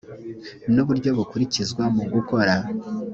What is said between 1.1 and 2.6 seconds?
bukurikizwa mu gukora